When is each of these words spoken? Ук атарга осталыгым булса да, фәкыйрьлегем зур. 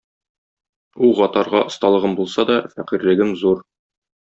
Ук 1.07 1.21
атарга 1.25 1.61
осталыгым 1.73 2.17
булса 2.23 2.47
да, 2.53 2.57
фәкыйрьлегем 2.75 3.39
зур. 3.45 3.65